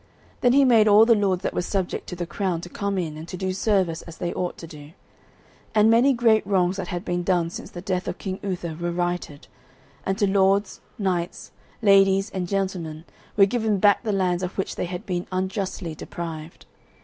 [0.39, 3.17] Then he made all the lords that were subject to the crown to come in,
[3.17, 4.93] and to do service as they ought to do.
[5.75, 8.91] And many great wrongs that had been done since the death of King Uther were
[8.91, 9.45] righted,
[10.03, 11.51] and to lords, knights,
[11.83, 13.05] ladies, and gentlemen
[13.37, 16.65] were given back the lands of which they had been unjustly deprived.